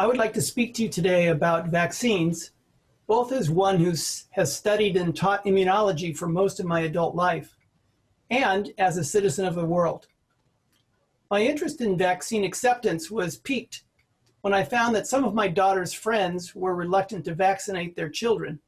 I 0.00 0.06
would 0.06 0.16
like 0.16 0.32
to 0.32 0.40
speak 0.40 0.72
to 0.74 0.84
you 0.84 0.88
today 0.88 1.28
about 1.28 1.68
vaccines, 1.68 2.52
both 3.06 3.32
as 3.32 3.50
one 3.50 3.78
who 3.78 3.90
has 4.30 4.56
studied 4.56 4.96
and 4.96 5.14
taught 5.14 5.44
immunology 5.44 6.16
for 6.16 6.26
most 6.26 6.58
of 6.58 6.64
my 6.64 6.80
adult 6.80 7.14
life, 7.14 7.54
and 8.30 8.72
as 8.78 8.96
a 8.96 9.04
citizen 9.04 9.44
of 9.44 9.56
the 9.56 9.66
world. 9.66 10.06
My 11.30 11.42
interest 11.42 11.82
in 11.82 11.98
vaccine 11.98 12.44
acceptance 12.44 13.10
was 13.10 13.36
piqued 13.36 13.82
when 14.40 14.54
I 14.54 14.64
found 14.64 14.94
that 14.94 15.06
some 15.06 15.22
of 15.22 15.34
my 15.34 15.48
daughter's 15.48 15.92
friends 15.92 16.54
were 16.54 16.74
reluctant 16.74 17.26
to 17.26 17.34
vaccinate 17.34 17.94
their 17.94 18.08
children. 18.08 18.58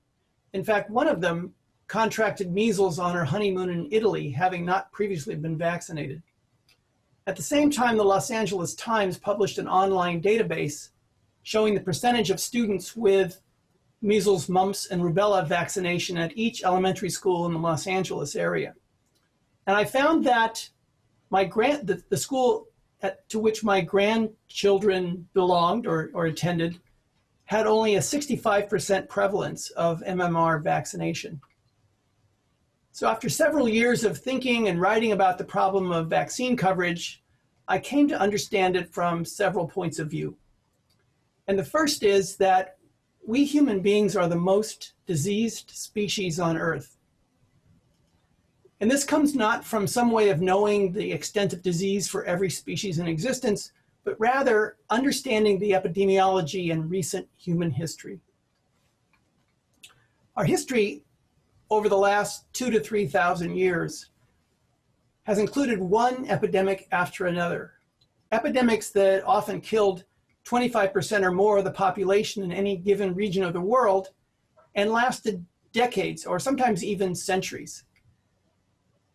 In 0.52 0.62
fact, 0.62 0.90
one 0.90 1.08
of 1.08 1.22
them 1.22 1.54
contracted 1.86 2.52
measles 2.52 2.98
on 2.98 3.14
her 3.14 3.24
honeymoon 3.24 3.70
in 3.70 3.88
Italy, 3.90 4.28
having 4.28 4.66
not 4.66 4.92
previously 4.92 5.34
been 5.34 5.56
vaccinated. 5.56 6.22
At 7.26 7.36
the 7.36 7.42
same 7.42 7.70
time, 7.70 7.96
the 7.96 8.04
Los 8.04 8.30
Angeles 8.30 8.74
Times 8.74 9.16
published 9.16 9.56
an 9.56 9.66
online 9.66 10.20
database 10.20 10.90
showing 11.42 11.74
the 11.74 11.80
percentage 11.80 12.30
of 12.30 12.40
students 12.40 12.96
with 12.96 13.40
measles, 14.00 14.48
mumps, 14.48 14.86
and 14.86 15.02
rubella 15.02 15.46
vaccination 15.46 16.16
at 16.16 16.36
each 16.36 16.64
elementary 16.64 17.10
school 17.10 17.46
in 17.46 17.52
the 17.52 17.58
Los 17.58 17.86
Angeles 17.86 18.34
area. 18.34 18.74
And 19.66 19.76
I 19.76 19.84
found 19.84 20.24
that 20.24 20.68
my 21.30 21.44
grand, 21.44 21.86
the, 21.86 22.02
the 22.08 22.16
school 22.16 22.66
at, 23.00 23.28
to 23.28 23.38
which 23.38 23.64
my 23.64 23.80
grandchildren 23.80 25.28
belonged 25.34 25.86
or, 25.86 26.10
or 26.14 26.26
attended 26.26 26.80
had 27.44 27.66
only 27.66 27.96
a 27.96 28.00
65% 28.00 29.08
prevalence 29.08 29.70
of 29.70 30.02
MMR 30.02 30.62
vaccination. 30.62 31.40
So 32.92 33.08
after 33.08 33.28
several 33.28 33.68
years 33.68 34.04
of 34.04 34.18
thinking 34.18 34.68
and 34.68 34.80
writing 34.80 35.12
about 35.12 35.38
the 35.38 35.44
problem 35.44 35.92
of 35.92 36.08
vaccine 36.08 36.56
coverage, 36.56 37.22
I 37.68 37.78
came 37.78 38.06
to 38.08 38.20
understand 38.20 38.76
it 38.76 38.92
from 38.92 39.24
several 39.24 39.66
points 39.66 39.98
of 39.98 40.10
view. 40.10 40.36
And 41.48 41.58
the 41.58 41.64
first 41.64 42.02
is 42.02 42.36
that 42.36 42.78
we 43.26 43.44
human 43.44 43.80
beings 43.80 44.16
are 44.16 44.28
the 44.28 44.36
most 44.36 44.94
diseased 45.06 45.70
species 45.70 46.40
on 46.40 46.56
Earth. 46.56 46.96
And 48.80 48.90
this 48.90 49.04
comes 49.04 49.34
not 49.34 49.64
from 49.64 49.86
some 49.86 50.10
way 50.10 50.30
of 50.30 50.40
knowing 50.40 50.92
the 50.92 51.12
extent 51.12 51.52
of 51.52 51.62
disease 51.62 52.08
for 52.08 52.24
every 52.24 52.50
species 52.50 52.98
in 52.98 53.06
existence, 53.06 53.70
but 54.04 54.18
rather 54.18 54.76
understanding 54.90 55.58
the 55.58 55.70
epidemiology 55.70 56.72
and 56.72 56.90
recent 56.90 57.28
human 57.36 57.70
history. 57.70 58.18
Our 60.36 60.44
history 60.44 61.04
over 61.70 61.88
the 61.88 61.96
last 61.96 62.52
two 62.52 62.70
to 62.70 62.80
3,000 62.80 63.56
years 63.56 64.10
has 65.24 65.38
included 65.38 65.78
one 65.78 66.26
epidemic 66.28 66.88
after 66.90 67.26
another. 67.26 67.74
Epidemics 68.32 68.90
that 68.90 69.22
often 69.24 69.60
killed 69.60 70.04
25% 70.44 71.22
or 71.22 71.30
more 71.30 71.58
of 71.58 71.64
the 71.64 71.70
population 71.70 72.42
in 72.42 72.52
any 72.52 72.76
given 72.76 73.14
region 73.14 73.44
of 73.44 73.52
the 73.52 73.60
world 73.60 74.08
and 74.74 74.90
lasted 74.90 75.44
decades 75.72 76.26
or 76.26 76.38
sometimes 76.38 76.84
even 76.84 77.14
centuries. 77.14 77.84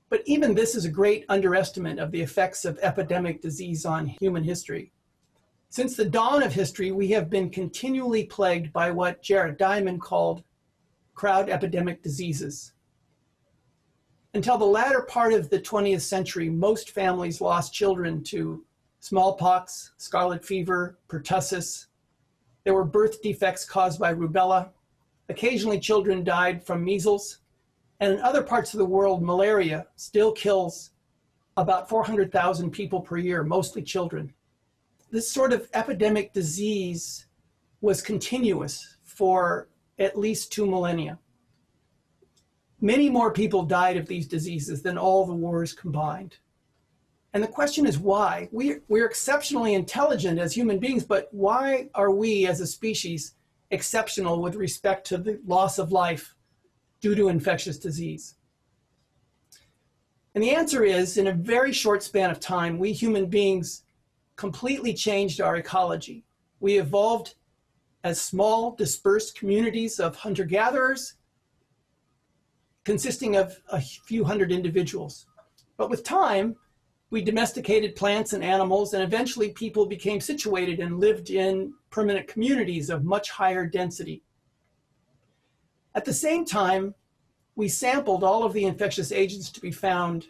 But 0.09 0.22
even 0.25 0.55
this 0.55 0.75
is 0.75 0.86
a 0.86 0.89
great 0.89 1.25
underestimate 1.28 2.00
of 2.00 2.11
the 2.11 2.22
effects 2.22 2.64
of 2.64 2.80
epidemic 2.81 3.42
disease 3.42 3.86
on 3.86 4.08
human 4.22 4.44
history. 4.44 4.92
Since 5.70 5.98
the 5.98 6.05
dawn 6.05 6.44
of 6.44 6.53
history, 6.53 6.92
we 6.92 7.09
have 7.09 7.30
been 7.30 7.50
continually 7.50 8.23
plagued 8.23 8.72
by 8.72 8.89
what 8.89 9.22
Jared 9.22 9.58
Diamond 9.58 10.02
called 10.02 10.44
crowd 11.14 11.50
epidemic 11.50 12.02
diseases. 12.02 12.72
Until 14.33 14.58
the 14.58 14.66
latter 14.66 15.02
part 15.02 15.33
of 15.33 15.49
the 15.49 15.60
20th 15.60 16.02
century, 16.02 16.49
most 16.49 16.92
families 16.92 17.42
lost 17.42 17.73
children 17.73 18.23
to 18.26 18.64
smallpox, 19.07 19.93
scarlet 19.97 20.43
fever, 20.43 20.97
pertussis. 21.07 21.85
There 22.65 22.73
were 22.73 22.83
birth 22.83 23.21
defects 23.21 23.63
caused 23.63 23.99
by 23.99 24.13
rubella. 24.13 24.71
Occasionally, 25.29 25.79
children 25.79 26.25
died 26.25 26.65
from 26.65 26.83
measles, 26.83 27.39
and 28.01 28.13
in 28.13 28.19
other 28.19 28.43
parts 28.43 28.73
of 28.73 28.79
the 28.79 28.85
world, 28.85 29.23
malaria 29.23 29.87
still 29.95 30.33
kills 30.33 30.91
about 31.55 31.87
400,000 31.87 32.69
people 32.69 32.99
per 32.99 33.17
year, 33.17 33.43
mostly 33.43 33.81
children. 33.81 34.33
This 35.09 35.31
sort 35.31 35.53
of 35.53 35.69
epidemic 35.73 36.33
disease 36.33 37.27
was 37.79 38.01
continuous 38.01 38.97
for 39.03 39.69
at 39.97 40.19
least 40.19 40.51
two 40.51 40.65
millennia. 40.65 41.17
Many 42.81 43.09
more 43.09 43.31
people 43.31 43.63
died 43.63 43.95
of 43.95 44.07
these 44.07 44.27
diseases 44.27 44.81
than 44.83 44.97
all 44.97 45.25
the 45.25 45.33
wars 45.33 45.71
combined. 45.71 46.37
And 47.33 47.43
the 47.43 47.48
question 47.48 47.86
is 47.86 47.99
why? 47.99 48.49
We're, 48.52 48.82
we're 48.88 49.05
exceptionally 49.05 49.73
intelligent 49.73 50.39
as 50.39 50.54
human 50.54 50.80
beings, 50.80 51.04
but 51.04 51.27
why 51.32 51.89
are 51.93 52.11
we 52.11 52.48
as 52.48 52.61
a 52.61 52.67
species 52.67 53.36
exceptional 53.70 54.42
with 54.42 54.55
respect 54.55 55.05
to 55.08 55.17
the 55.17 55.39
loss 55.45 55.77
of 55.77 55.92
life 55.92 56.36
due 57.02 57.16
to 57.16 57.27
infectious 57.27 57.77
disease? 57.77 58.36
And 60.33 60.43
the 60.43 60.52
answer 60.52 60.83
is 60.83 61.17
in 61.17 61.27
a 61.27 61.33
very 61.33 61.73
short 61.73 62.04
span 62.04 62.30
of 62.30 62.39
time, 62.39 62.77
we 62.77 62.93
human 62.93 63.26
beings 63.26 63.83
completely 64.36 64.93
changed 64.93 65.42
our 65.42 65.58
ecology. 65.58 66.23
We 66.60 66.77
evolved 66.77 67.36
as 68.04 68.21
small, 68.21 68.76
dispersed 68.76 69.37
communities 69.37 69.99
of 69.99 70.16
hunter 70.16 70.45
gatherers 70.45 71.16
consisting 72.87 73.36
of 73.36 73.60
a 73.70 73.82
few 73.82 74.23
hundred 74.23 74.49
individuals. 74.49 75.26
But 75.76 75.89
with 75.89 76.04
time, 76.04 76.55
we 77.09 77.21
domesticated 77.21 77.95
plants 77.95 78.33
and 78.33 78.43
animals, 78.43 78.93
and 78.93 79.01
eventually 79.01 79.49
people 79.49 79.85
became 79.85 80.19
situated 80.19 80.79
and 80.79 80.99
lived 80.99 81.29
in 81.29 81.73
permanent 81.89 82.27
communities 82.27 82.89
of 82.89 83.05
much 83.05 83.31
higher 83.31 83.65
density. 83.65 84.21
At 85.95 86.05
the 86.05 86.13
same 86.13 86.45
time, 86.45 86.93
we 87.55 87.69
sampled 87.69 88.23
all 88.23 88.43
of 88.43 88.53
the 88.53 88.65
infectious 88.65 89.11
agents 89.11 89.49
to 89.51 89.61
be 89.61 89.71
found 89.71 90.27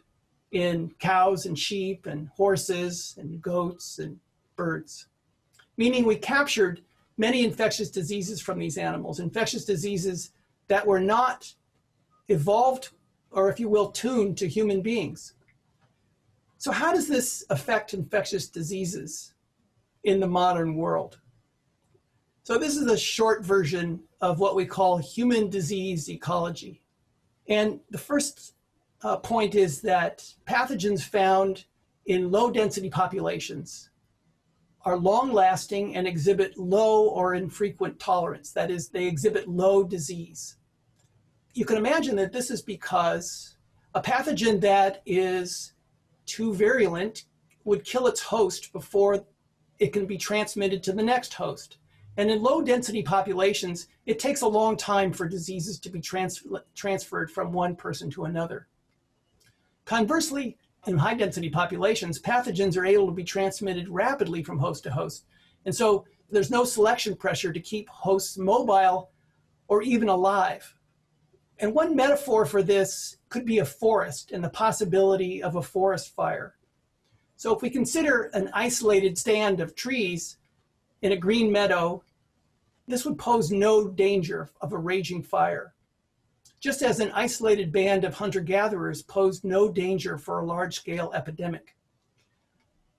in 0.52 0.92
cows 1.00 1.46
and 1.46 1.58
sheep 1.58 2.06
and 2.06 2.30
horses 2.30 3.16
and 3.18 3.42
goats 3.42 4.00
and 4.00 4.20
birds, 4.56 5.08
meaning 5.76 6.06
we 6.06 6.16
captured 6.16 6.82
many 7.18 7.44
infectious 7.44 7.90
diseases 7.90 8.40
from 8.40 8.60
these 8.60 8.78
animals, 8.78 9.20
infectious 9.20 9.66
diseases 9.66 10.32
that 10.68 10.86
were 10.86 11.00
not 11.00 11.54
evolved 12.30 12.90
or, 13.32 13.50
if 13.50 13.60
you 13.60 13.68
will, 13.68 13.92
tuned 13.92 14.38
to 14.38 14.48
human 14.48 14.82
beings. 14.82 15.34
So, 16.58 16.72
how 16.72 16.92
does 16.94 17.08
this 17.08 17.46
affect 17.50 17.94
infectious 17.94 18.50
diseases 18.50 19.34
in 20.04 20.20
the 20.20 20.28
modern 20.28 20.76
world? 20.76 21.20
So, 22.44 22.58
this 22.58 22.78
is 22.78 22.90
a 22.90 22.98
short 22.98 23.46
version 23.46 24.02
of 24.22 24.40
what 24.40 24.56
we 24.56 24.66
call 24.66 24.98
human 24.98 25.50
disease 25.50 26.10
ecology. 26.10 26.82
And 27.48 27.80
the 27.92 27.98
first 27.98 28.56
uh, 29.04 29.18
point 29.18 29.54
is 29.54 29.82
that 29.82 30.26
pathogens 30.48 31.04
found 31.04 31.66
in 32.08 32.32
low 32.32 32.50
density 32.50 32.90
populations 32.90 33.92
are 34.84 34.98
long 34.98 35.32
lasting 35.32 35.96
and 35.96 36.08
exhibit 36.08 36.58
low 36.58 37.10
or 37.10 37.36
infrequent 37.36 38.00
tolerance. 38.00 38.52
That 38.54 38.72
is, 38.72 38.90
they 38.90 39.06
exhibit 39.06 39.48
low 39.48 39.84
disease. 39.84 40.56
You 41.54 41.66
can 41.66 41.78
imagine 41.78 42.16
that 42.16 42.32
this 42.32 42.50
is 42.50 42.62
because 42.62 43.58
a 43.94 44.02
pathogen 44.02 44.62
that 44.62 45.02
is 45.06 45.74
too 46.28 46.54
virulent 46.54 47.24
would 47.64 47.84
kill 47.84 48.08
its 48.08 48.22
host 48.22 48.72
before 48.72 49.26
it 49.80 49.94
can 49.94 50.06
be 50.06 50.18
transmitted 50.18 50.84
to 50.84 50.94
the 50.94 51.04
next 51.04 51.34
host. 51.34 51.78
And 52.18 52.32
in 52.32 52.42
low 52.42 52.62
density 52.62 53.04
populations, 53.04 53.88
it 54.06 54.20
takes 54.20 54.42
a 54.42 54.48
long 54.48 54.76
time 54.76 55.14
for 55.14 55.28
diseases 55.28 55.80
to 55.80 55.90
be 55.90 56.02
trans 56.02 56.44
transferred 56.76 57.32
from 57.32 57.52
one 57.52 57.76
person 57.76 58.10
to 58.12 58.26
another. 58.26 58.68
Conversely, 59.86 60.58
in 60.88 60.98
high 60.98 61.14
density 61.14 61.50
populations, 61.50 62.20
pathogens 62.20 62.78
are 62.78 62.86
able 62.86 63.06
to 63.08 63.14
be 63.14 63.24
transmitted 63.24 63.88
rapidly 63.90 64.42
from 64.42 64.58
host 64.58 64.84
to 64.84 64.92
host. 64.92 65.26
And 65.66 65.76
so 65.76 66.06
there's 66.32 66.50
no 66.52 66.64
selection 66.64 67.16
pressure 67.16 67.54
to 67.54 67.60
keep 67.60 67.88
hosts 67.90 68.38
mobile 68.38 69.12
or 69.68 69.82
even 69.82 70.10
alive. 70.10 70.74
And 71.60 71.74
one 71.74 71.96
metaphor 71.96 72.46
for 72.46 72.64
this 72.64 73.17
could 73.30 73.46
be 73.46 73.60
a 73.60 73.66
forest 73.66 74.32
and 74.32 74.44
the 74.44 74.50
possibility 74.50 75.42
of 75.44 75.56
a 75.56 75.62
forest 75.62 76.16
fire. 76.16 76.56
So 77.36 77.56
if 77.56 77.62
we 77.62 77.70
consider 77.70 78.30
an 78.34 78.50
isolated 78.54 79.18
stand 79.18 79.60
of 79.60 79.76
trees 79.76 80.38
in 81.02 81.12
a 81.12 81.18
green 81.18 81.52
meadow, 81.52 82.04
this 82.88 83.06
would 83.06 83.18
pose 83.18 83.52
no 83.52 83.88
danger 83.88 84.50
of 84.62 84.74
a 84.74 84.78
raging 84.78 85.22
fire 85.22 85.74
just 86.60 86.82
as 86.82 87.00
an 87.00 87.12
isolated 87.14 87.72
band 87.72 88.04
of 88.04 88.16
hunter 88.16 88.42
gatherers 88.42 89.04
posed 89.04 89.44
no 89.44 89.70
danger 89.70 90.18
for 90.18 90.40
a 90.40 90.46
large 90.46 90.76
scale 90.76 91.12
epidemic. 91.14 91.76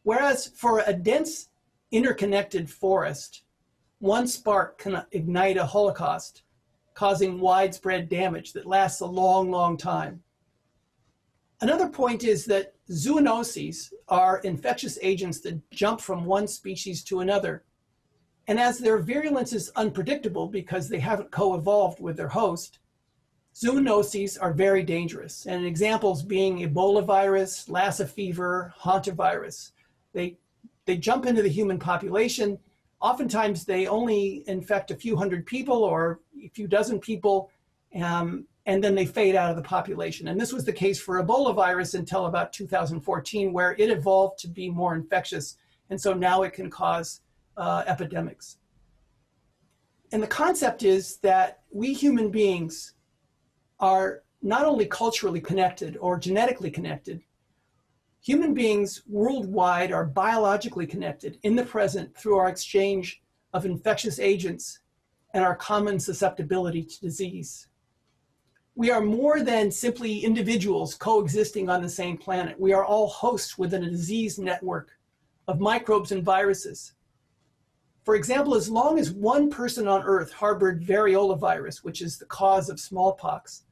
Whereas 0.04 0.46
for 0.46 0.82
a 0.86 0.92
dense, 0.92 1.48
interconnected 1.90 2.70
forest, 2.70 3.42
one 3.98 4.28
spark 4.28 4.78
can 4.78 5.02
ignite 5.10 5.56
a 5.56 5.66
holocaust, 5.66 6.42
causing 6.98 7.38
widespread 7.38 8.08
damage 8.08 8.52
that 8.52 8.66
lasts 8.66 9.02
a 9.02 9.06
long, 9.06 9.52
long 9.52 9.76
time. 9.76 10.20
Another 11.60 11.88
point 11.88 12.24
is 12.24 12.44
that 12.46 12.74
zoonoses 12.90 13.92
are 14.08 14.40
infectious 14.40 14.98
agents 15.00 15.38
that 15.42 15.70
jump 15.70 16.00
from 16.00 16.24
one 16.24 16.48
species 16.48 17.04
to 17.04 17.20
another. 17.20 17.62
And 18.48 18.58
as 18.58 18.80
their 18.80 18.98
virulence 18.98 19.52
is 19.52 19.70
unpredictable 19.76 20.48
because 20.48 20.88
they 20.88 20.98
haven't 20.98 21.30
co-evolved 21.30 22.00
with 22.00 22.16
their 22.16 22.26
host, 22.26 22.80
zoonoses 23.54 24.36
are 24.40 24.52
very 24.52 24.82
dangerous. 24.82 25.46
And 25.46 25.64
examples 25.64 26.24
being 26.24 26.58
Ebola 26.68 27.04
virus, 27.04 27.68
Lassa 27.68 28.08
fever, 28.08 28.74
hantavirus. 28.82 29.70
They, 30.12 30.36
they 30.84 30.96
jump 30.96 31.26
into 31.26 31.42
the 31.42 31.48
human 31.48 31.78
population. 31.78 32.58
Oftentimes 33.00 33.64
they 33.64 33.86
only 33.86 34.42
infect 34.46 34.90
a 34.90 34.96
few 34.96 35.16
hundred 35.16 35.46
people 35.46 35.84
or 35.84 36.20
a 36.42 36.48
few 36.48 36.66
dozen 36.66 36.98
people, 36.98 37.50
um, 37.94 38.44
and 38.66 38.82
then 38.82 38.94
they 38.94 39.06
fade 39.06 39.34
out 39.34 39.50
of 39.50 39.56
the 39.56 39.62
population. 39.62 40.28
And 40.28 40.40
this 40.40 40.52
was 40.52 40.64
the 40.64 40.72
case 40.72 41.00
for 41.00 41.22
Ebola 41.22 41.54
virus 41.54 41.94
until 41.94 42.26
about 42.26 42.52
2014, 42.52 43.52
where 43.52 43.74
it 43.78 43.90
evolved 43.90 44.38
to 44.40 44.48
be 44.48 44.68
more 44.68 44.94
infectious. 44.94 45.56
And 45.90 46.00
so 46.00 46.12
now 46.12 46.42
it 46.42 46.52
can 46.52 46.68
cause 46.68 47.20
uh, 47.56 47.84
epidemics. 47.86 48.58
And 50.12 50.22
the 50.22 50.26
concept 50.26 50.82
is 50.82 51.16
that 51.18 51.60
we 51.70 51.94
human 51.94 52.30
beings 52.30 52.94
are 53.80 54.22
not 54.42 54.64
only 54.64 54.86
culturally 54.86 55.40
connected 55.40 55.96
or 55.98 56.18
genetically 56.18 56.70
connected, 56.70 57.22
human 58.28 58.52
beings 58.52 59.00
worldwide 59.08 59.90
are 59.90 60.04
biologically 60.04 60.86
connected 60.86 61.38
in 61.44 61.56
the 61.56 61.64
present 61.64 62.14
through 62.14 62.36
our 62.36 62.50
exchange 62.50 63.22
of 63.54 63.64
infectious 63.64 64.18
agents 64.18 64.80
and 65.32 65.42
our 65.42 65.56
common 65.56 65.98
susceptibility 65.98 66.82
to 66.82 67.00
disease. 67.00 67.68
We 68.74 68.90
are 68.90 69.00
more 69.00 69.40
than 69.42 69.70
simply 69.70 70.18
individuals 70.18 70.94
coexisting 70.94 71.70
on 71.70 71.80
the 71.80 71.88
same 71.88 72.18
planet. 72.18 72.60
We 72.60 72.74
are 72.74 72.84
all 72.84 73.06
hosts 73.08 73.56
within 73.56 73.84
a 73.84 73.90
disease 73.90 74.38
network 74.38 74.90
of 75.46 75.58
microbes 75.58 76.12
and 76.12 76.22
viruses. 76.22 76.92
For 78.04 78.14
example, 78.14 78.54
as 78.54 78.68
long 78.68 78.98
as 78.98 79.10
one 79.10 79.48
person 79.48 79.88
on 79.88 80.02
Earth 80.02 80.32
harbored 80.34 80.84
variola 80.84 81.38
virus, 81.38 81.82
which 81.82 82.02
is 82.02 82.18
the 82.18 82.26
cause 82.26 82.68
of 82.68 82.78
smallpox, 82.78 83.62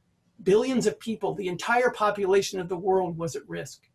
billions 0.41 0.87
of 0.87 0.99
people, 0.99 1.35
the 1.35 1.47
entire 1.47 1.91
population 1.91 2.59
of 2.59 2.69
the 2.69 2.75
world 2.75 3.19
was 3.19 3.35
at 3.35 3.47
risk. 3.47 3.87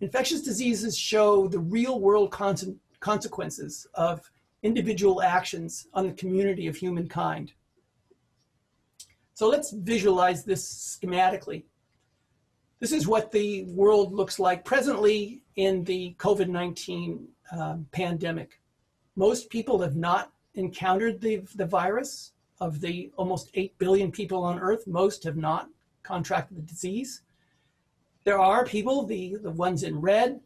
Infectious 0.00 0.42
diseases 0.42 0.96
show 0.96 1.48
the 1.48 1.58
real 1.58 2.00
world 2.00 2.30
con 2.30 2.56
consequences 3.00 3.86
of 3.94 4.30
individual 4.62 5.22
actions 5.22 5.86
on 5.94 6.06
the 6.06 6.12
community 6.12 6.66
of 6.66 6.76
humankind. 6.76 7.52
So 9.34 9.48
let's 9.48 9.70
visualize 9.70 10.44
this 10.44 10.98
schematically. 11.00 11.64
This 12.80 12.92
is 12.92 13.06
what 13.06 13.30
the 13.30 13.64
world 13.64 14.12
looks 14.12 14.38
like 14.38 14.64
presently 14.64 15.42
in 15.56 15.84
the 15.84 16.14
COVID-19 16.18 17.26
um, 17.52 17.86
pandemic. 17.92 18.60
Most 19.16 19.50
people 19.50 19.80
have 19.80 19.96
not 19.96 20.32
encountered 20.54 21.20
the, 21.20 21.42
the 21.54 21.66
virus. 21.66 22.32
Of 22.60 22.80
the 22.80 23.12
almost 23.16 23.50
8 23.54 23.78
billion 23.78 24.10
people 24.10 24.42
on 24.42 24.58
Earth, 24.58 24.84
most 24.88 25.22
have 25.22 25.36
not 25.36 25.68
contracted 26.02 26.56
the 26.56 26.62
disease. 26.62 27.22
There 28.28 28.38
are 28.38 28.62
people, 28.62 29.06
the, 29.06 29.36
the 29.42 29.52
ones 29.52 29.84
in 29.84 30.02
red, 30.02 30.38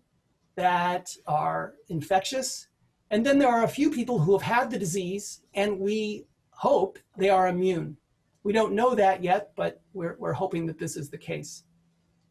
that 0.55 1.11
are 1.27 1.75
infectious. 1.89 2.69
And 3.11 3.27
then 3.27 3.41
there 3.41 3.49
are 3.49 3.65
a 3.65 3.77
few 3.77 3.91
people 3.91 4.21
who 4.21 4.39
have 4.39 4.43
had 4.57 4.71
the 4.71 4.79
disease, 4.79 5.41
and 5.55 5.81
we 5.81 6.25
hope 6.51 7.01
they 7.17 7.29
are 7.29 7.49
immune. 7.49 7.97
We 8.45 8.53
don't 8.53 8.75
know 8.75 8.95
that 8.95 9.25
yet, 9.25 9.51
but 9.57 9.81
we're, 9.95 10.15
we're 10.21 10.33
hoping 10.33 10.65
that 10.67 10.79
this 10.79 10.97
is 10.97 11.11
the 11.11 11.19
case. 11.19 11.65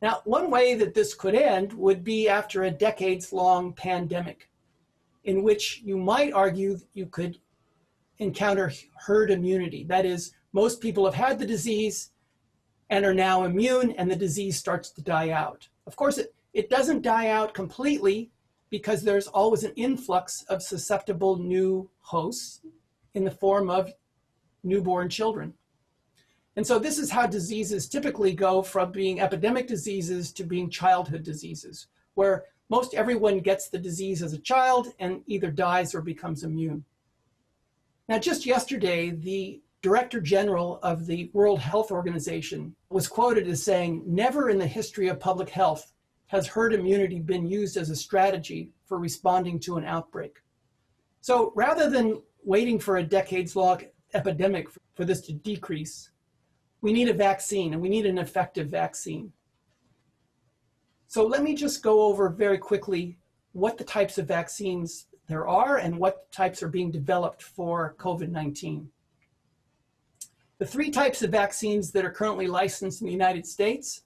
Now, 0.01 0.21
one 0.23 0.49
way 0.49 0.73
that 0.75 0.93
this 0.93 1.13
could 1.13 1.35
end 1.35 1.73
would 1.73 2.01
be 2.01 2.29
after 2.29 2.63
a 2.63 2.71
decades 2.71 3.33
long 3.33 3.73
pandemic 3.73 4.49
in 5.25 5.43
which 5.43 5.81
you 5.83 5.97
might 5.97 6.31
argue 6.31 6.77
you 6.93 7.07
could 7.07 7.39
encounter 8.19 8.71
herd 9.05 9.31
immunity. 9.31 9.83
That 9.83 10.05
is, 10.05 10.31
most 10.53 10.79
people 10.79 11.03
have 11.03 11.13
had 11.13 11.39
the 11.39 11.45
disease 11.45 12.11
and 12.91 13.05
are 13.05 13.13
now 13.13 13.45
immune, 13.45 13.91
and 13.91 14.11
the 14.11 14.15
disease 14.15 14.57
starts 14.57 14.91
to 14.91 15.01
die 15.01 15.29
out. 15.29 15.67
Of 15.87 15.95
course, 15.95 16.17
it, 16.17 16.35
it 16.53 16.69
doesn't 16.69 17.01
die 17.01 17.29
out 17.29 17.53
completely 17.53 18.29
because 18.69 19.01
there's 19.01 19.27
always 19.27 19.63
an 19.63 19.71
influx 19.77 20.43
of 20.43 20.61
susceptible 20.61 21.37
new 21.37 21.89
hosts 22.01 22.61
in 23.13 23.23
the 23.23 23.31
form 23.31 23.69
of 23.69 23.93
newborn 24.63 25.09
children. 25.09 25.53
And 26.57 26.67
so 26.67 26.77
this 26.77 26.99
is 26.99 27.09
how 27.09 27.27
diseases 27.27 27.87
typically 27.87 28.33
go 28.33 28.61
from 28.61 28.91
being 28.91 29.21
epidemic 29.21 29.67
diseases 29.67 30.33
to 30.33 30.43
being 30.43 30.69
childhood 30.69 31.23
diseases, 31.23 31.87
where 32.15 32.43
most 32.69 32.93
everyone 32.93 33.39
gets 33.39 33.69
the 33.69 33.79
disease 33.79 34.21
as 34.21 34.33
a 34.33 34.39
child 34.39 34.89
and 34.99 35.21
either 35.27 35.49
dies 35.49 35.95
or 35.95 36.01
becomes 36.01 36.43
immune. 36.43 36.83
Now, 38.09 38.19
just 38.19 38.45
yesterday, 38.45 39.11
the 39.11 39.61
Director 39.81 40.21
General 40.21 40.79
of 40.83 41.07
the 41.07 41.31
World 41.33 41.59
Health 41.59 41.89
Organization 41.91 42.75
was 42.89 43.07
quoted 43.07 43.47
as 43.47 43.63
saying, 43.63 44.03
Never 44.05 44.49
in 44.49 44.59
the 44.59 44.67
history 44.67 45.07
of 45.07 45.19
public 45.19 45.49
health 45.49 45.93
has 46.27 46.45
herd 46.45 46.73
immunity 46.73 47.19
been 47.19 47.47
used 47.47 47.77
as 47.77 47.89
a 47.89 47.95
strategy 47.95 48.69
for 48.85 48.99
responding 48.99 49.59
to 49.61 49.77
an 49.77 49.85
outbreak. 49.85 50.39
So 51.21 51.51
rather 51.55 51.89
than 51.89 52.21
waiting 52.43 52.79
for 52.79 52.97
a 52.97 53.03
decades 53.03 53.55
long 53.55 53.81
epidemic 54.13 54.67
for 54.93 55.03
this 55.03 55.21
to 55.21 55.33
decrease, 55.33 56.11
we 56.81 56.93
need 56.93 57.09
a 57.09 57.13
vaccine 57.13 57.73
and 57.73 57.81
we 57.81 57.89
need 57.89 58.05
an 58.05 58.19
effective 58.19 58.69
vaccine. 58.69 59.33
So 61.07 61.25
let 61.25 61.43
me 61.43 61.55
just 61.55 61.81
go 61.81 62.03
over 62.03 62.29
very 62.29 62.57
quickly 62.57 63.17
what 63.53 63.77
the 63.77 63.83
types 63.83 64.17
of 64.17 64.27
vaccines 64.27 65.07
there 65.27 65.47
are 65.47 65.77
and 65.77 65.97
what 65.97 66.31
types 66.31 66.61
are 66.61 66.69
being 66.69 66.91
developed 66.91 67.41
for 67.41 67.95
COVID-19. 67.97 68.85
The 70.61 70.67
three 70.67 70.91
types 70.91 71.23
of 71.23 71.31
vaccines 71.31 71.91
that 71.93 72.05
are 72.05 72.11
currently 72.11 72.45
licensed 72.45 73.01
in 73.01 73.07
the 73.07 73.11
United 73.11 73.47
States 73.47 74.03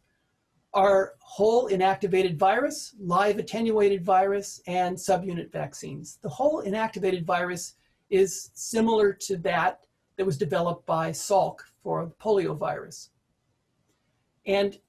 are 0.74 1.16
whole 1.20 1.68
inactivated 1.68 2.38
virus, 2.38 2.96
live 2.98 3.40
attenuated 3.40 4.06
virus, 4.06 4.62
and 4.66 4.96
subunit 4.96 5.52
vaccines. 5.52 6.18
The 6.22 6.30
whole 6.30 6.64
inactivated 6.64 7.26
virus 7.26 7.74
is 8.10 8.52
similar 8.54 9.12
to 9.12 9.36
that 9.40 9.82
that 10.16 10.26
was 10.26 10.38
developed 10.38 10.86
by 10.86 11.10
Salk 11.12 11.60
for 11.84 12.06
the 12.06 12.14
polio 12.14 12.58
virus. 12.58 13.10
And 14.46 14.80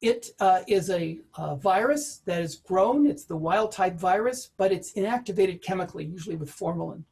it 0.00 0.30
uh, 0.40 0.60
is 0.66 0.88
a, 0.88 1.20
a, 1.36 1.54
virus 1.54 2.22
that 2.24 2.40
is 2.40 2.54
grown. 2.54 3.06
It's 3.06 3.26
the 3.26 3.36
wild 3.36 3.72
type 3.72 3.96
virus, 3.98 4.52
but 4.56 4.72
it's 4.72 4.94
inactivated 4.94 5.60
chemically, 5.60 6.06
usually 6.06 6.36
with 6.36 6.50
formalin. 6.50 7.04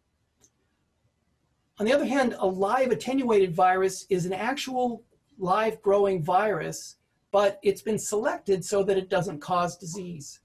On 1.79 1.87
the 1.87 1.93
other 1.93 2.05
hand, 2.05 2.35
a 2.39 2.47
live 2.47 2.91
attenuated 2.91 3.55
virus 3.55 4.05
is 4.11 4.27
an 4.27 4.33
actual 4.33 5.05
live 5.39 5.81
growing 5.81 6.23
virus, 6.23 6.97
but 7.31 7.61
it's 7.63 7.83
been 7.83 7.99
selected 7.99 8.65
so 8.65 8.83
that 8.83 8.99
it 8.99 9.09
doesn't 9.09 9.41
cause 9.41 9.77
disease. 9.77 10.41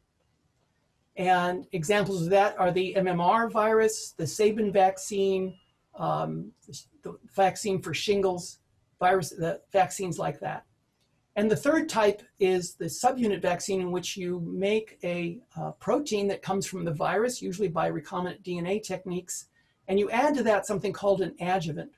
And 1.15 1.65
examples 1.71 2.23
of 2.23 2.29
that 2.29 2.57
are 2.59 2.71
the 2.71 2.95
MMR 2.97 3.51
virus, 3.51 4.13
the 4.15 4.27
Sabin 4.27 4.71
vaccine, 4.71 5.55
um, 5.97 6.51
the 7.03 7.17
vaccine 7.35 7.81
for 7.81 7.93
shingles, 7.93 8.59
virus, 8.99 9.29
the 9.29 9.61
vaccines 9.71 10.19
like 10.19 10.39
that. 10.39 10.65
And 11.35 11.49
the 11.49 11.55
third 11.55 11.89
type 11.89 12.21
is 12.39 12.75
the 12.75 12.85
subunit 12.85 13.41
vaccine 13.41 13.81
in 13.81 13.91
which 13.91 14.15
you 14.15 14.39
make 14.41 14.99
a 15.03 15.39
uh, 15.57 15.71
protein 15.71 16.27
that 16.27 16.43
comes 16.43 16.67
from 16.67 16.85
the 16.85 16.93
virus, 16.93 17.41
usually 17.41 17.69
by 17.69 17.89
recombinant 17.89 18.43
DNA 18.43 18.83
techniques, 18.83 19.47
and 19.87 19.99
you 19.99 20.09
add 20.09 20.35
to 20.35 20.43
that 20.43 20.65
something 20.65 20.93
called 20.93 21.21
an 21.21 21.35
adjuvant. 21.39 21.91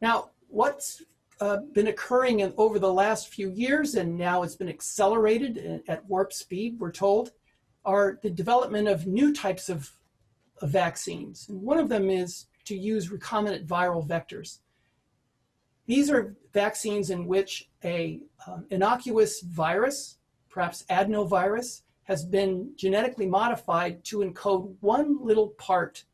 Now, 0.00 0.30
what's 0.48 1.02
uh, 1.40 1.58
been 1.72 1.88
occurring 1.88 2.40
in, 2.40 2.52
over 2.56 2.78
the 2.78 2.92
last 2.92 3.28
few 3.28 3.50
years, 3.50 3.94
and 3.94 4.16
now 4.16 4.42
it's 4.42 4.56
been 4.56 4.68
accelerated 4.68 5.82
at 5.88 6.04
warp 6.06 6.32
speed, 6.32 6.78
we're 6.78 6.92
told, 6.92 7.32
are 7.84 8.18
the 8.22 8.30
development 8.30 8.88
of 8.88 9.06
new 9.06 9.32
types 9.32 9.68
of, 9.68 9.90
of 10.60 10.70
vaccines. 10.70 11.48
And 11.48 11.62
one 11.62 11.78
of 11.78 11.88
them 11.88 12.10
is 12.10 12.46
to 12.64 12.76
use 12.76 13.08
recombinant 13.08 13.66
viral 13.66 14.06
vectors. 14.06 14.58
These 15.86 16.10
are 16.10 16.36
vaccines 16.52 17.10
in 17.10 17.26
which 17.26 17.70
a 17.84 18.20
um, 18.46 18.66
innocuous 18.70 19.40
virus, 19.40 20.18
perhaps 20.48 20.84
adenovirus, 20.90 21.82
has 22.06 22.24
been 22.24 22.72
genetically 22.76 23.26
modified 23.26 24.02
to 24.04 24.18
encode 24.18 24.74
one 24.80 25.18
little 25.24 25.48
part 25.48 26.04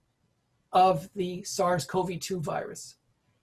of 0.73 1.09
the 1.15 1.43
SARS-CoV-2 1.45 2.41
virus. 2.41 2.97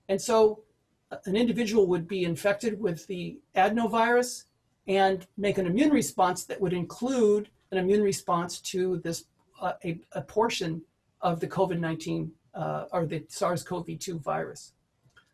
And 0.08 0.20
so 0.20 0.64
uh, 1.12 1.18
an 1.26 1.36
individual 1.36 1.86
would 1.88 2.08
be 2.08 2.24
infected 2.24 2.80
with 2.80 3.06
the 3.08 3.40
adenovirus 3.56 4.46
and 4.88 5.28
make 5.38 5.60
an 5.60 5.68
immune 5.68 5.92
response 5.92 6.44
that 6.46 6.60
would 6.60 6.74
include 6.74 7.50
an 7.72 7.78
immune 7.78 8.02
response 8.02 8.60
to 8.60 8.98
this 8.98 9.26
uh, 9.62 9.74
a, 9.86 10.00
a, 10.14 10.22
portion 10.22 10.82
of 11.22 11.40
the 11.40 11.48
COVID-19 11.48 12.30
uh, 12.56 12.86
or 12.92 13.06
the 13.06 13.24
SARS-CoV-2 13.28 14.20
virus. 14.22 14.74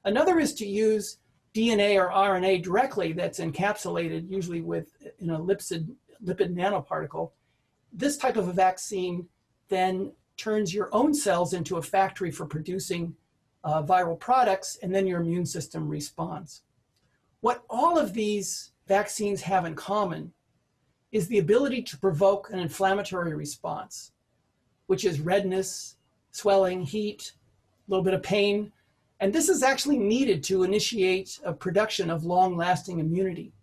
Another 0.04 0.38
is 0.40 0.54
to 0.56 0.68
use 0.68 1.20
DNA 1.56 1.96
or 1.96 2.10
RNA 2.10 2.64
directly 2.64 3.14
that's 3.14 3.40
encapsulated, 3.40 4.30
usually 4.30 4.60
with 4.60 4.92
an 5.22 5.30
a 5.30 5.40
lipid, 6.24 6.56
nanoparticle. 6.56 7.32
This 7.92 8.18
type 8.18 8.38
of 8.38 8.48
a 8.48 8.54
vaccine 8.54 9.28
then 9.70 10.12
turns 10.38 10.74
your 10.74 10.90
own 10.92 11.14
cells 11.14 11.54
into 11.54 11.78
a 11.78 11.82
factory 11.82 12.32
for 12.32 12.46
producing 12.46 13.16
uh, 13.64 13.82
viral 13.82 14.20
products, 14.20 14.78
and 14.84 14.94
then 14.94 15.08
your 15.08 15.22
immune 15.22 15.46
system 15.46 15.88
responds. 15.88 16.62
What 17.42 17.64
all 17.70 17.98
of 17.98 18.14
these 18.14 18.72
vaccines 18.88 19.42
have 19.42 19.66
in 19.66 19.76
common 19.76 20.34
is 21.12 21.28
the 21.28 21.40
ability 21.40 21.82
to 21.82 21.98
provoke 21.98 22.50
an 22.52 22.60
inflammatory 22.60 23.34
response, 23.34 24.12
which 24.88 25.06
is 25.06 25.20
redness, 25.20 25.96
swelling, 26.32 26.84
heat, 26.84 27.34
a 27.88 27.92
little 27.92 28.04
bit 28.04 28.14
of 28.14 28.22
pain. 28.22 28.72
And 29.20 29.32
this 29.32 29.48
is 29.48 29.64
actually 29.64 29.98
needed 29.98 30.44
to 30.46 30.64
initiate 30.64 31.40
a 31.44 31.54
production 31.54 32.10
of 32.10 32.26
long 32.26 32.58
lasting 32.58 33.00
immunity. 33.00 33.54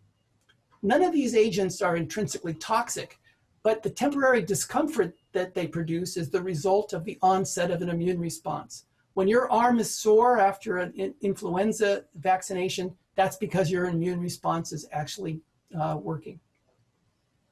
None 0.82 1.02
of 1.02 1.12
these 1.12 1.34
agents 1.34 1.80
are 1.80 1.96
intrinsically 1.96 2.54
toxic, 2.54 3.20
but 3.62 3.82
the 3.82 3.90
temporary 3.90 4.42
discomfort 4.42 5.14
that 5.32 5.54
they 5.54 5.66
produce 5.66 6.16
is 6.16 6.28
the 6.28 6.42
result 6.42 6.92
of 6.92 7.04
the 7.04 7.18
onset 7.22 7.70
of 7.70 7.82
an 7.82 7.88
immune 7.88 8.18
response. 8.18 8.86
When 9.14 9.28
your 9.28 9.50
arm 9.52 9.78
is 9.78 9.94
sore 9.94 10.40
after 10.40 10.78
an 10.78 11.14
influenza 11.20 12.04
vaccination, 12.16 12.96
that's 13.14 13.36
because 13.36 13.70
your 13.70 13.86
immune 13.86 14.20
response 14.20 14.72
is 14.72 14.88
actually 14.90 15.40
uh, 15.78 15.98
working. 16.02 16.40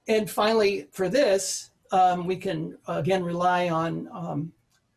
And 0.08 0.28
finally, 0.28 0.88
for 0.90 1.08
this, 1.08 1.70
um, 1.92 2.26
we 2.26 2.36
can 2.36 2.76
again 2.88 3.22
rely 3.22 3.68
on 3.68 4.08
um, 4.12 4.52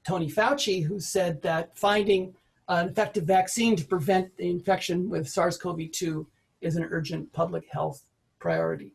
Tony 0.08 0.30
Fauci, 0.30 0.84
who 0.84 1.00
said 1.00 1.42
that 1.44 1.78
finding 1.78 2.34
an 2.68 2.90
effective 2.90 3.26
vaccine 3.26 3.76
to 3.76 3.86
prevent 3.86 4.36
the 4.38 4.50
infection 4.50 5.10
with 5.10 5.28
SARS 5.28 5.58
CoV 5.58 5.92
2 5.92 6.26
is 6.62 6.78
an 6.78 6.88
urgent 6.90 7.32
public 7.34 7.66
health 7.70 8.04
priority. 8.44 8.92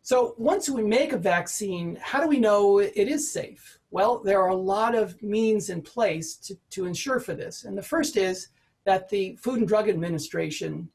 So 0.00 0.34
once 0.38 0.70
we 0.70 0.82
make 0.82 1.12
a 1.12 1.18
vaccine, 1.34 1.98
how 2.00 2.20
do 2.22 2.26
we 2.26 2.40
know 2.40 2.78
it 2.78 3.08
is 3.16 3.30
safe? 3.30 3.78
Well, 3.90 4.12
there 4.28 4.40
are 4.40 4.48
a 4.60 4.64
lot 4.76 4.94
of 4.94 5.22
means 5.22 5.68
in 5.68 5.82
place 5.82 6.28
to, 6.46 6.56
to 6.70 6.86
ensure 6.86 7.20
for 7.20 7.34
this. 7.34 7.64
And 7.64 7.76
the 7.76 7.90
first 7.94 8.16
is 8.16 8.48
that 8.86 9.10
the 9.10 9.36
Food 9.42 9.58
and 9.58 9.68
Drug 9.68 9.86
Administration 9.90 10.88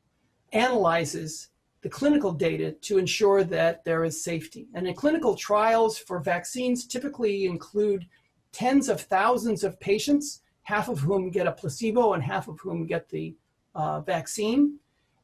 analyzes 0.53 1.49
the 1.83 1.89
clinical 1.99 2.31
data 2.31 2.71
to 2.87 2.97
ensure 2.97 3.43
that 3.43 3.83
there 3.83 4.03
is 4.03 4.23
safety. 4.31 4.67
And 4.73 4.87
in 4.87 4.95
clinical 4.95 5.35
trials 5.35 5.99
for 5.99 6.19
vaccines 6.19 6.87
typically 6.87 7.45
include 7.45 8.07
tens 8.51 8.89
of 8.89 9.01
thousands 9.01 9.63
of 9.63 9.79
patients, 9.79 10.41
half 10.63 10.87
of 10.89 10.99
whom 10.99 11.29
get 11.29 11.45
a 11.45 11.51
placebo 11.51 12.13
and 12.13 12.23
half 12.23 12.47
of 12.47 12.57
whom 12.63 12.87
get 12.87 13.09
the 13.09 13.35
uh, 13.75 13.99
vaccine. 14.01 14.79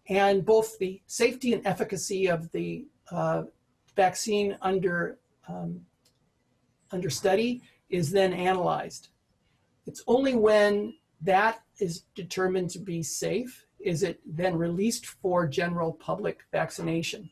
And 0.09 0.43
both 0.43 0.77
the 0.79 1.01
safety 1.05 1.53
and 1.53 1.65
efficacy 1.65 2.27
of 2.27 2.51
the 2.51 2.87
uh, 3.11 3.43
vaccine 3.95 4.57
under, 4.61 5.19
um, 5.47 5.81
under 6.91 7.09
study 7.09 7.61
is 7.89 8.11
then 8.11 8.33
analyzed. 8.33 9.09
It's 9.85 10.03
only 10.07 10.35
when 10.35 10.95
that 11.21 11.61
is 11.79 12.03
determined 12.15 12.71
to 12.71 12.79
be 12.79 13.03
safe 13.03 13.65
is 13.79 14.03
it 14.03 14.19
then 14.25 14.57
released 14.57 15.05
for 15.05 15.47
general 15.47 15.93
public 15.93 16.41
vaccination. 16.51 17.29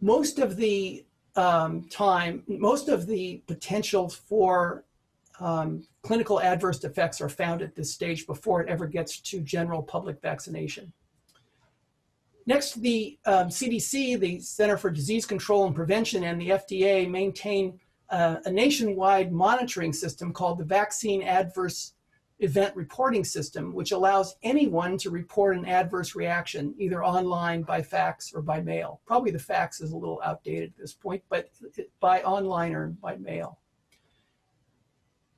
Most 0.00 0.38
of 0.38 0.56
the 0.56 1.04
um, 1.36 1.88
time, 1.88 2.42
most 2.48 2.88
of 2.88 3.06
the 3.06 3.42
potential 3.46 4.08
for 4.08 4.84
um, 5.38 5.86
clinical 6.02 6.40
adverse 6.40 6.82
effects 6.84 7.20
are 7.20 7.28
found 7.28 7.62
at 7.62 7.74
this 7.74 7.92
stage 7.92 8.26
before 8.26 8.60
it 8.60 8.68
ever 8.68 8.86
gets 8.86 9.20
to 9.20 9.40
general 9.40 9.82
public 9.82 10.20
vaccination. 10.20 10.92
Next, 12.46 12.80
the 12.80 13.18
um, 13.24 13.48
CDC, 13.48 14.18
the 14.18 14.40
Center 14.40 14.76
for 14.76 14.90
Disease 14.90 15.26
Control 15.26 15.66
and 15.66 15.74
Prevention, 15.74 16.24
and 16.24 16.40
the 16.40 16.50
FDA 16.50 17.08
maintain 17.08 17.78
uh, 18.10 18.36
a 18.44 18.50
nationwide 18.50 19.32
monitoring 19.32 19.92
system 19.92 20.32
called 20.32 20.58
the 20.58 20.64
Vaccine 20.64 21.22
Adverse 21.22 21.94
Event 22.40 22.74
Reporting 22.74 23.24
System, 23.24 23.72
which 23.72 23.92
allows 23.92 24.34
anyone 24.42 24.98
to 24.98 25.10
report 25.10 25.56
an 25.56 25.64
adverse 25.64 26.16
reaction, 26.16 26.74
either 26.76 27.04
online, 27.04 27.62
by 27.62 27.80
fax, 27.80 28.32
or 28.34 28.42
by 28.42 28.60
mail. 28.60 29.00
Probably 29.06 29.30
the 29.30 29.38
fax 29.38 29.80
is 29.80 29.92
a 29.92 29.96
little 29.96 30.20
outdated 30.24 30.70
at 30.70 30.76
this 30.76 30.92
point, 30.92 31.22
but 31.28 31.50
by 32.00 32.22
online 32.22 32.74
or 32.74 32.88
by 32.88 33.16
mail. 33.16 33.60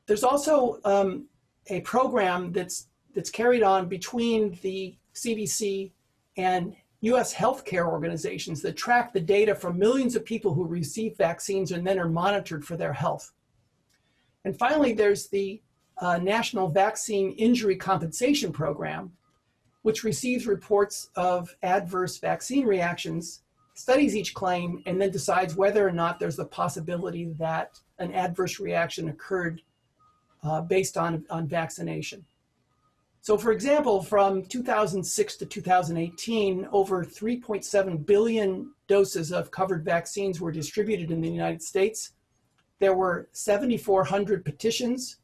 There's 0.07 0.25
also 0.25 0.81
um, 0.85 1.27
a 1.69 1.81
program 1.83 2.53
that's, 2.53 2.89
that's 3.15 3.31
carried 3.31 3.63
on 3.63 3.89
between 3.89 4.59
the 4.63 4.97
CDC 5.15 5.93
and 6.37 6.75
US 7.05 7.35
healthcare 7.35 7.87
organizations 7.87 8.63
that 8.63 8.77
track 8.77 9.13
the 9.13 9.21
data 9.21 9.55
from 9.55 9.79
millions 9.79 10.17
of 10.17 10.25
people 10.25 10.55
who 10.55 10.65
receive 10.65 11.17
vaccines 11.17 11.73
and 11.73 11.87
then 11.87 11.99
are 11.99 12.09
monitored 12.09 12.65
for 12.65 12.77
their 12.77 12.93
health. 12.93 13.33
And 14.45 14.59
finally, 14.59 14.95
there's 14.95 15.29
the 15.29 15.61
uh, 15.99 16.19
National 16.19 16.69
Vaccine 16.69 17.33
Injury 17.33 17.77
Compensation 17.77 18.53
Program, 18.53 19.13
which 19.83 20.03
receives 20.03 20.47
reports 20.47 21.11
of 21.15 21.55
adverse 21.63 22.19
vaccine 22.19 22.67
reactions, 22.67 23.43
studies 23.75 24.17
each 24.17 24.33
claim, 24.33 24.83
and 24.87 25.01
then 25.01 25.11
decides 25.11 25.55
whether 25.55 25.87
or 25.87 25.93
not 25.93 26.19
there's 26.19 26.39
a 26.39 26.45
possibility 26.45 27.27
that 27.39 27.79
an 27.99 28.13
adverse 28.13 28.59
reaction 28.59 29.09
occurred 29.09 29.61
uh, 30.43 30.61
based 30.63 30.97
on, 30.97 31.25
on 31.31 31.47
vaccination. 31.47 32.25
So 33.25 33.39
for 33.39 33.53
example, 33.53 34.03
from 34.03 34.45
2006 34.45 35.37
to 35.37 35.47
2018, 35.47 36.69
over 36.73 37.03
3.7 37.03 38.05
billion 38.05 38.71
doses 38.87 39.33
of 39.33 39.51
covered 39.51 39.83
vaccines 39.83 40.43
were 40.43 40.53
distributed 40.53 41.11
in 41.11 41.23
the 41.23 41.31
United 41.31 41.63
States. 41.63 42.13
There 42.81 42.93
were 42.93 43.31
7,400 43.33 44.45
petitions 44.45 45.21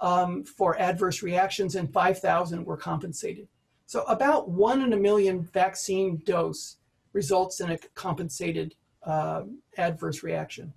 um, 0.00 0.44
for 0.44 0.80
adverse 0.80 1.22
reactions 1.22 1.74
and 1.74 1.92
5,000 1.92 2.64
were 2.64 2.78
compensated. 2.78 3.46
So 3.84 4.04
about 4.04 4.48
one 4.48 4.80
in 4.80 4.94
a 4.94 4.96
million 4.96 5.42
vaccine 5.42 6.22
dose 6.24 6.76
results 7.12 7.60
in 7.60 7.72
a 7.72 7.78
compensated 7.94 8.74
uh, 9.02 9.42
adverse 9.76 10.22
reaction. 10.22 10.72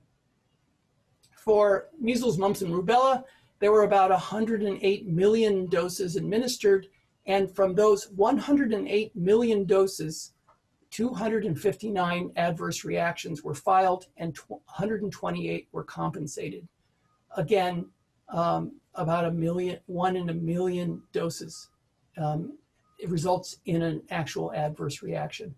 For 1.31 1.87
measles, 1.97 2.37
mumps, 2.37 2.61
and 2.61 2.73
rubella, 2.73 3.23
there 3.59 3.71
were 3.71 3.83
about 3.83 4.11
108 4.11 5.07
million 5.07 5.67
doses 5.67 6.15
administered, 6.15 6.87
and 7.25 7.53
from 7.53 7.73
those 7.73 8.09
108 8.11 9.15
million 9.15 9.65
doses, 9.65 10.33
259 10.91 12.31
adverse 12.37 12.83
reactions 12.83 13.43
were 13.43 13.53
filed 13.53 14.05
and 14.17 14.37
128 14.47 15.67
were 15.71 15.83
compensated. 15.83 16.67
Again, 17.35 17.87
um, 18.29 18.79
about 18.95 19.25
a 19.25 19.31
million, 19.31 19.79
one 19.87 20.15
in 20.15 20.29
a 20.29 20.33
million 20.33 21.01
doses. 21.11 21.69
Um, 22.17 22.57
it 22.99 23.09
results 23.09 23.57
in 23.65 23.81
an 23.81 24.01
actual 24.09 24.51
adverse 24.53 25.01
reaction. 25.03 25.53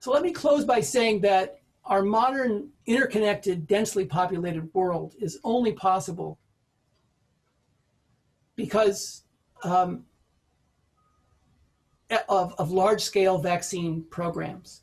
So 0.00 0.12
let 0.12 0.22
me 0.22 0.30
close 0.30 0.64
by 0.64 0.80
saying 0.80 1.20
that 1.22 1.57
our 1.88 2.02
modern, 2.02 2.68
interconnected, 2.86 3.66
densely 3.66 4.04
populated 4.04 4.72
world 4.74 5.14
is 5.18 5.40
only 5.42 5.72
possible 5.72 6.38
because 8.56 9.24
um, 9.64 10.04
of, 12.28 12.54
of 12.58 12.70
large-scale 12.70 13.38
vaccine 13.38 14.04
programs. 14.10 14.82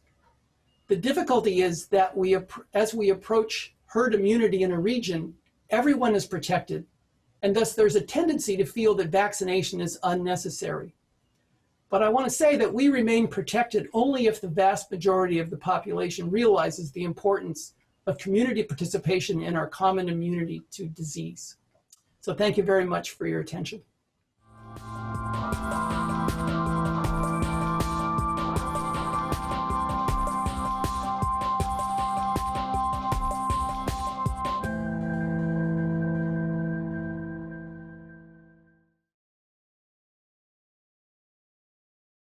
The 0.87 0.95
difficulty 0.95 1.61
is 1.61 1.87
that 1.87 2.15
we, 2.15 2.37
as 2.73 2.93
we 2.93 3.11
approach 3.11 3.75
herd 3.85 4.15
immunity 4.15 4.63
in 4.63 4.71
a 4.71 4.79
region, 4.79 5.33
everyone 5.69 6.15
is 6.15 6.25
protected, 6.25 6.85
and 7.43 7.55
thus 7.55 7.73
there's 7.73 7.95
a 7.95 8.01
tendency 8.01 8.57
to 8.57 8.65
feel 8.65 8.95
that 8.95 9.09
vaccination 9.09 9.79
is 9.79 9.99
unnecessary. 10.03 10.95
But 11.89 12.01
I 12.03 12.09
want 12.09 12.25
to 12.25 12.35
say 12.35 12.55
that 12.57 12.73
we 12.73 12.89
remain 12.89 13.27
protected 13.27 13.87
only 13.93 14.27
if 14.27 14.41
the 14.41 14.47
vast 14.47 14.91
majority 14.91 15.39
of 15.39 15.49
the 15.49 15.57
population 15.57 16.31
realizes 16.31 16.91
the 16.91 17.03
importance 17.03 17.73
of 18.07 18.17
community 18.17 18.63
participation 18.63 19.41
in 19.41 19.55
our 19.55 19.67
common 19.67 20.09
immunity 20.09 20.61
to 20.71 20.87
disease. 20.87 21.57
So 22.21 22.33
thank 22.33 22.57
you 22.57 22.63
very 22.63 22.85
much 22.85 23.11
for 23.11 23.27
your 23.27 23.39
attention. 23.39 23.81